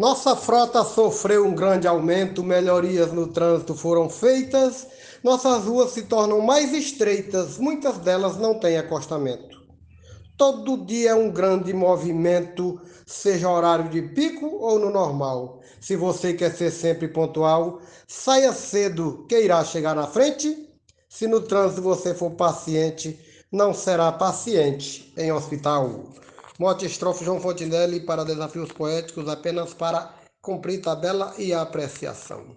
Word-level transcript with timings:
Nossa 0.00 0.34
frota 0.34 0.82
sofreu 0.82 1.46
um 1.46 1.54
grande 1.54 1.86
aumento, 1.86 2.42
melhorias 2.42 3.12
no 3.12 3.26
trânsito 3.26 3.74
foram 3.74 4.08
feitas, 4.08 4.86
nossas 5.22 5.64
ruas 5.64 5.90
se 5.90 6.04
tornam 6.04 6.40
mais 6.40 6.72
estreitas, 6.72 7.58
muitas 7.58 7.98
delas 7.98 8.38
não 8.38 8.58
têm 8.58 8.78
acostamento. 8.78 9.60
Todo 10.38 10.86
dia 10.86 11.10
é 11.10 11.14
um 11.14 11.30
grande 11.30 11.74
movimento, 11.74 12.80
seja 13.04 13.50
horário 13.50 13.90
de 13.90 14.00
pico 14.00 14.46
ou 14.46 14.78
no 14.78 14.88
normal. 14.88 15.60
Se 15.82 15.96
você 15.96 16.32
quer 16.32 16.54
ser 16.54 16.70
sempre 16.70 17.06
pontual, 17.06 17.82
saia 18.08 18.54
cedo 18.54 19.26
que 19.28 19.38
irá 19.38 19.62
chegar 19.62 19.94
na 19.94 20.06
frente. 20.06 20.66
Se 21.10 21.26
no 21.26 21.42
trânsito 21.42 21.82
você 21.82 22.14
for 22.14 22.30
paciente, 22.30 23.20
não 23.52 23.74
será 23.74 24.10
paciente 24.10 25.12
em 25.18 25.30
hospital. 25.30 26.06
Mote 26.60 26.84
estrofe 26.84 27.24
João 27.24 27.40
Fontinelli 27.40 28.00
para 28.00 28.22
desafios 28.22 28.70
poéticos 28.70 29.26
apenas 29.30 29.72
para 29.72 30.10
cumprir 30.42 30.82
tabela 30.82 31.32
e 31.38 31.54
apreciação. 31.54 32.54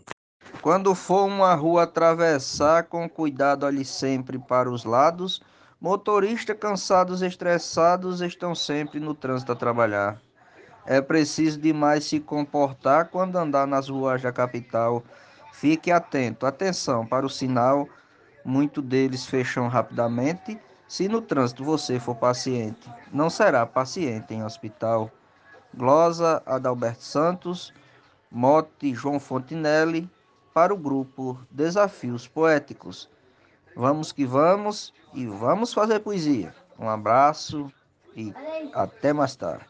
Quando 0.61 0.94
for 0.94 1.23
uma 1.23 1.53
rua 1.53 1.84
atravessar, 1.84 2.84
com 2.84 3.08
cuidado 3.08 3.66
olhe 3.66 3.85
sempre 3.85 4.38
para 4.38 4.70
os 4.70 4.84
lados. 4.84 5.41
Motoristas 5.80 6.58
cansados, 6.59 7.21
estressados 7.21 8.20
estão 8.20 8.53
sempre 8.53 8.99
no 8.99 9.13
trânsito 9.13 9.53
a 9.53 9.55
trabalhar. 9.55 10.22
É 10.85 10.99
preciso 10.99 11.58
demais 11.58 12.03
se 12.03 12.20
comportar 12.20 13.08
quando 13.08 13.38
andar 13.38 13.66
nas 13.66 13.88
ruas 13.88 14.22
da 14.22 14.33
capital. 14.33 15.02
Fique 15.53 15.89
atento, 15.94 16.45
atenção 16.45 17.08
para 17.08 17.25
o 17.25 17.30
sinal. 17.30 17.88
Muitos 18.44 18.83
deles 18.83 19.25
fecham 19.25 19.70
rapidamente 19.70 20.59
se 20.88 21.08
no 21.08 21.22
trânsito 21.22 21.64
você 21.64 22.00
for 22.00 22.16
paciente, 22.16 22.90
não 23.12 23.30
será 23.30 23.66
paciente 23.66 24.34
em 24.34 24.44
hospital. 24.44 25.12
Glosa 25.73 26.44
Adalberto 26.46 27.04
Santos, 27.04 27.73
mote 28.30 28.94
João 28.94 29.20
Fontinelli, 29.20 30.09
para 30.54 30.73
o 30.73 30.78
grupo 30.78 31.40
Desafios 31.50 32.28
Poéticos. 32.28 33.09
Vamos 33.75 34.12
que 34.12 34.23
vamos 34.23 34.94
e 35.14 35.25
vamos 35.25 35.73
fazer 35.73 36.00
poesia. 36.00 36.53
Um 36.78 36.88
abraço 36.88 37.72
e 38.16 38.31
até 38.73 39.12
mais 39.12 39.36
tarde. 39.36 39.66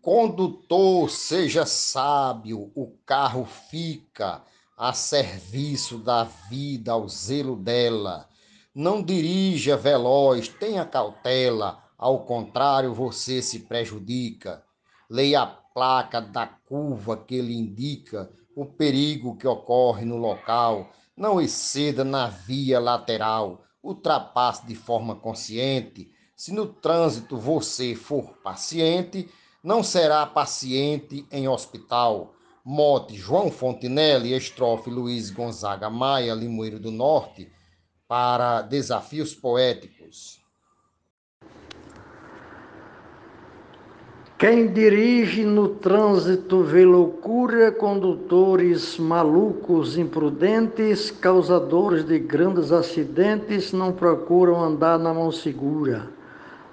Condutor, 0.00 1.10
seja 1.10 1.66
sábio, 1.66 2.70
o 2.74 2.96
carro 3.04 3.44
fica 3.44 4.42
a 4.80 4.94
serviço 4.94 5.98
da 5.98 6.24
vida, 6.24 6.92
ao 6.92 7.06
zelo 7.06 7.54
dela. 7.54 8.26
Não 8.74 9.02
dirija 9.02 9.76
veloz, 9.76 10.48
tenha 10.48 10.86
cautela, 10.86 11.84
ao 11.98 12.20
contrário, 12.20 12.94
você 12.94 13.42
se 13.42 13.58
prejudica. 13.58 14.64
Leia 15.10 15.42
a 15.42 15.46
placa 15.46 16.18
da 16.18 16.46
curva 16.46 17.14
que 17.14 17.42
lhe 17.42 17.54
indica 17.54 18.30
o 18.56 18.64
perigo 18.64 19.36
que 19.36 19.46
ocorre 19.46 20.06
no 20.06 20.16
local. 20.16 20.90
Não 21.14 21.38
exceda 21.38 22.02
na 22.02 22.28
via 22.28 22.80
lateral, 22.80 23.62
ultrapasse 23.82 24.66
de 24.66 24.74
forma 24.74 25.14
consciente. 25.14 26.10
Se 26.34 26.54
no 26.54 26.64
trânsito 26.64 27.36
você 27.36 27.94
for 27.94 28.32
paciente, 28.42 29.28
não 29.62 29.82
será 29.82 30.24
paciente 30.24 31.26
em 31.30 31.46
hospital 31.46 32.34
mote 32.70 33.16
João 33.16 33.50
Fontinelli, 33.50 34.32
estrofe 34.32 34.88
Luiz 34.90 35.28
Gonzaga 35.28 35.90
Maia, 35.90 36.32
Limoeiro 36.34 36.78
do 36.78 36.92
Norte, 36.92 37.50
para 38.06 38.62
Desafios 38.62 39.34
Poéticos. 39.34 40.40
Quem 44.38 44.72
dirige 44.72 45.42
no 45.42 45.70
trânsito 45.70 46.62
vê 46.62 46.84
loucura, 46.84 47.72
condutores 47.72 48.96
malucos, 48.98 49.98
imprudentes, 49.98 51.10
causadores 51.10 52.04
de 52.04 52.20
grandes 52.20 52.70
acidentes, 52.70 53.72
não 53.72 53.90
procuram 53.90 54.62
andar 54.62 54.96
na 54.96 55.12
mão 55.12 55.32
segura, 55.32 56.08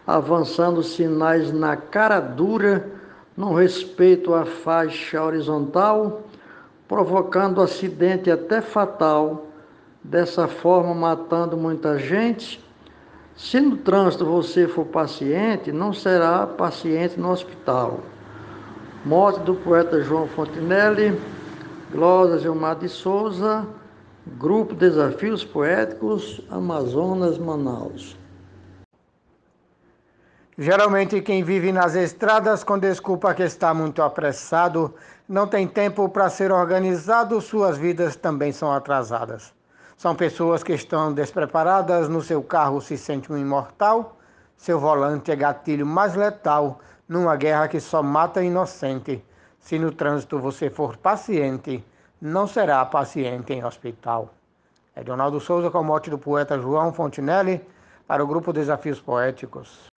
avançando 0.06 0.84
sinais 0.84 1.52
na 1.52 1.76
cara 1.76 2.20
dura 2.20 2.97
não 3.38 3.54
respeito 3.54 4.34
à 4.34 4.46
faixa 4.46 5.24
horizontal, 5.24 6.24
provocando 6.88 7.62
acidente 7.62 8.32
até 8.32 8.60
fatal, 8.62 9.46
dessa 10.04 10.48
forma 10.48 10.94
matando 10.96 11.56
muita 11.56 12.00
gente. 12.00 12.60
Se 13.36 13.60
no 13.62 13.78
trânsito 13.78 14.26
você 14.26 14.68
for 14.68 14.86
paciente, 14.86 15.72
não 15.72 15.94
será 15.94 16.48
paciente 16.48 17.20
no 17.20 17.30
hospital. 17.30 18.00
Morte 19.06 19.40
do 19.42 19.54
poeta 19.54 20.02
João 20.02 20.28
Fontinelli, 20.28 21.16
Glosa 21.92 22.40
Gilmar 22.40 22.78
de 22.78 22.90
Souza, 22.90 23.68
Grupo 24.40 24.74
Desafios 24.74 25.46
Poéticos, 25.46 26.42
Amazonas, 26.50 27.38
Manaus. 27.38 28.18
Geralmente, 30.60 31.22
quem 31.22 31.44
vive 31.44 31.72
nas 31.72 31.94
estradas 31.94 32.64
com 32.64 32.80
desculpa 32.80 33.32
que 33.36 33.44
está 33.44 33.76
muito 33.76 34.02
apressado, 34.02 34.96
não 35.30 35.46
tem 35.46 35.68
tempo 35.68 36.10
para 36.10 36.32
ser 36.32 36.52
organizado, 36.52 37.40
suas 37.40 37.78
vidas 37.78 38.16
também 38.16 38.52
são 38.52 38.72
atrasadas. 38.72 39.54
São 39.96 40.16
pessoas 40.16 40.64
que 40.64 40.74
estão 40.74 41.14
despreparadas, 41.14 42.10
no 42.10 42.24
seu 42.24 42.42
carro 42.42 42.82
se 42.82 42.98
sente 42.98 43.32
um 43.32 43.38
imortal, 43.38 44.18
seu 44.58 44.80
volante 44.80 45.32
é 45.32 45.36
gatilho 45.36 45.86
mais 45.86 46.16
letal 46.16 46.80
numa 47.08 47.36
guerra 47.36 47.68
que 47.68 47.80
só 47.80 48.02
mata 48.02 48.42
inocente. 48.42 49.24
Se 49.60 49.78
no 49.78 49.92
trânsito 49.92 50.40
você 50.40 50.72
for 50.72 50.98
paciente, 50.98 51.86
não 52.20 52.48
será 52.48 52.84
paciente 52.84 53.54
em 53.54 53.64
hospital. 53.64 54.34
É 54.96 55.04
Donaldo 55.04 55.40
Souza 55.40 55.70
com 55.70 55.84
mote 55.84 56.10
do 56.10 56.18
poeta 56.18 56.58
João 56.58 56.92
Fontinelli 56.92 57.62
para 58.08 58.24
o 58.24 58.28
grupo 58.28 58.52
Desafios 58.52 59.00
Poéticos. 59.00 59.96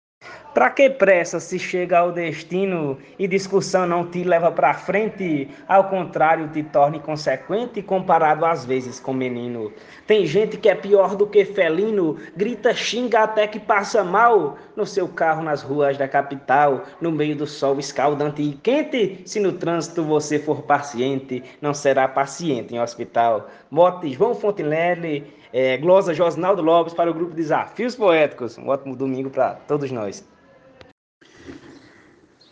Para 0.60 0.72
que 0.72 0.90
pressa 0.90 1.40
se 1.40 1.58
chega 1.58 2.00
ao 2.00 2.12
destino 2.12 2.98
e 3.18 3.30
discussão 3.30 3.88
não 3.88 4.06
te 4.06 4.26
leva 4.26 4.52
para 4.52 4.74
frente? 4.74 5.48
Ao 5.66 5.86
contrário, 5.86 6.50
te 6.50 6.62
torna 6.64 6.98
inconsequente 6.98 7.82
comparado 7.82 8.46
às 8.46 8.66
vezes 8.66 9.00
com 9.00 9.14
menino. 9.14 9.72
Tem 10.06 10.26
gente 10.26 10.58
que 10.58 10.68
é 10.68 10.76
pior 10.76 11.16
do 11.16 11.26
que 11.26 11.46
felino, 11.46 12.18
grita, 12.36 12.74
xinga 12.74 13.22
até 13.22 13.48
que 13.48 13.58
passa 13.58 14.04
mal 14.04 14.58
no 14.76 14.86
seu 14.86 15.08
carro 15.08 15.42
nas 15.42 15.62
ruas 15.62 15.98
da 15.98 16.10
capital, 16.10 16.84
no 17.00 17.10
meio 17.10 17.38
do 17.38 17.48
sol 17.48 17.80
escaldante 17.80 18.42
e 18.42 18.52
quente. 18.52 19.22
Se 19.26 19.40
no 19.40 19.54
trânsito 19.54 20.04
você 20.04 20.40
for 20.40 20.64
paciente, 20.64 21.42
não 21.62 21.74
será 21.74 22.06
paciente 22.06 22.76
em 22.76 22.82
hospital. 22.82 23.50
Mote 23.72 24.12
João 24.12 24.36
Fontinelli, 24.36 25.26
é, 25.54 25.78
glosa 25.78 26.14
Josnaldo 26.14 26.62
Lopes 26.62 26.94
para 26.94 27.10
o 27.10 27.14
grupo 27.14 27.34
Desafios 27.34 27.96
Poéticos. 27.96 28.58
Um 28.58 28.68
ótimo 28.68 28.94
domingo 28.94 29.30
para 29.30 29.54
todos 29.54 29.90
nós. 29.90 30.28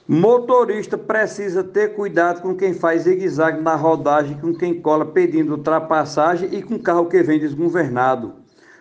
Motorista 0.10 0.98
precisa 0.98 1.62
ter 1.66 1.94
cuidado 1.94 2.42
com 2.42 2.56
quem 2.56 2.74
faz 2.74 3.02
zigue-zague 3.02 3.62
na 3.62 3.76
rodagem, 3.76 4.40
com 4.40 4.54
quem 4.54 4.80
cola 4.80 5.06
pedindo 5.06 5.52
ultrapassagem 5.52 6.48
e 6.54 6.64
com 6.64 6.80
carro 6.80 7.08
que 7.08 7.22
vem 7.22 7.38
desgovernado, 7.38 8.36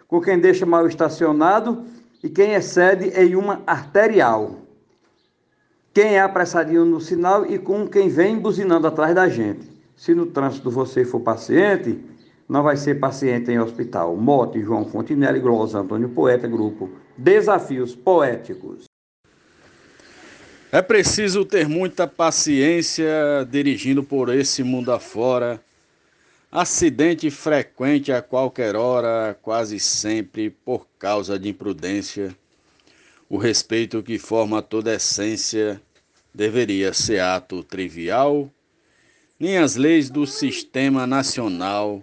com 0.07 0.21
quem 0.21 0.39
deixa 0.39 0.65
mal 0.65 0.87
estacionado 0.87 1.85
e 2.23 2.29
quem 2.29 2.55
excede 2.55 3.09
em 3.09 3.35
uma 3.35 3.61
arterial. 3.67 4.59
Quem 5.93 6.15
é 6.15 6.21
apressadinho 6.21 6.85
no 6.85 7.01
sinal 7.01 7.45
e 7.45 7.59
com 7.59 7.89
quem 7.89 8.09
vem 8.09 8.39
buzinando 8.39 8.87
atrás 8.87 9.13
da 9.13 9.29
gente. 9.29 9.69
Se 9.97 10.15
no 10.15 10.27
trânsito 10.27 10.71
você 10.71 11.05
for 11.05 11.19
paciente, 11.19 11.99
não 12.49 12.63
vai 12.63 12.77
ser 12.77 13.01
paciente 13.01 13.51
em 13.51 13.59
hospital. 13.59 14.17
Mote 14.17 14.63
João 14.63 14.85
Fontinelli, 14.85 15.41
Glosa 15.41 15.81
Antônio 15.81 16.11
Poeta, 16.11 16.47
grupo 16.47 16.89
Desafios 17.19 17.97
Poéticos. 17.97 18.86
É 20.77 20.83
preciso 20.83 21.43
ter 21.43 21.67
muita 21.67 22.07
paciência 22.07 23.09
dirigindo 23.51 24.05
por 24.05 24.29
esse 24.29 24.63
mundo 24.63 24.93
afora. 24.93 25.59
Acidente 26.53 27.31
frequente 27.31 28.13
a 28.13 28.21
qualquer 28.21 28.77
hora, 28.77 29.35
quase 29.41 29.81
sempre 29.81 30.51
por 30.51 30.87
causa 30.99 31.39
de 31.39 31.49
imprudência. 31.49 32.37
O 33.27 33.39
respeito 33.39 34.03
que 34.03 34.19
forma 34.19 34.61
toda 34.61 34.95
essência 34.95 35.81
deveria 36.35 36.93
ser 36.93 37.21
ato 37.21 37.63
trivial. 37.63 38.53
Nem 39.41 39.57
as 39.57 39.77
leis 39.77 40.11
do 40.11 40.27
sistema 40.27 41.07
nacional 41.07 42.03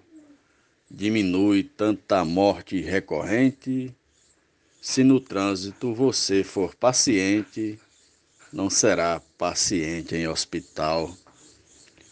diminui 0.89 1.61
tanta 1.61 2.25
morte 2.25 2.81
recorrente. 2.81 3.93
Se 4.81 5.03
no 5.03 5.19
trânsito 5.19 5.93
você 5.93 6.43
for 6.43 6.73
paciente, 6.73 7.79
não 8.53 8.69
será 8.69 9.21
paciente 9.37 10.15
em 10.15 10.27
hospital. 10.27 11.11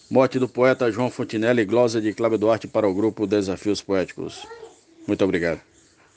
Morte 0.09 0.39
do 0.39 0.49
poeta 0.49 0.91
João 0.91 1.09
Fontinelli, 1.09 1.63
glosa 1.63 2.01
de 2.01 2.13
Cláudio 2.13 2.39
Duarte 2.39 2.67
para 2.67 2.87
o 2.87 2.93
grupo 2.93 3.27
Desafios 3.27 3.81
Poéticos. 3.81 4.45
Muito 5.07 5.23
obrigado. 5.23 5.70